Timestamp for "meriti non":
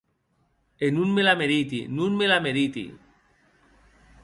1.41-2.11